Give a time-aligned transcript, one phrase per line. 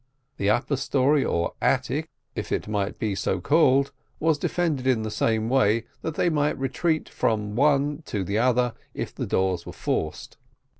[0.37, 5.11] The upper story, or attic, if it might be so called, was defended in the
[5.11, 9.73] same way, that they might retreat from one to the other if the doors were
[9.73, 10.37] forced.